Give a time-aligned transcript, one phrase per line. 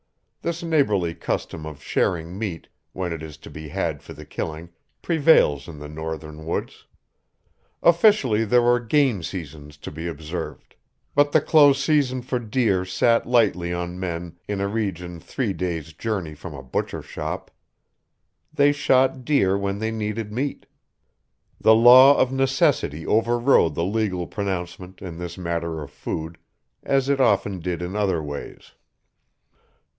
[0.41, 4.69] This neighborly custom of sharing meat, when it is to be had for the killing,
[5.03, 6.87] prevails in the northern woods.
[7.83, 10.73] Officially there were game seasons to be observed.
[11.13, 15.93] But the close season for deer sat lightly on men in a region three days'
[15.93, 17.51] journey from a butcher shop.
[18.51, 20.65] They shot deer when they needed meat.
[21.59, 26.39] The law of necessity overrode the legal pronouncement in this matter of food,
[26.81, 28.71] as it often did in other ways.